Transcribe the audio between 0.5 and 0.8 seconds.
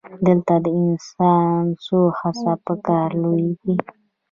د